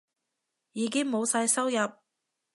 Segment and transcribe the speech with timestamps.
[0.71, 1.77] 已經冇晒收入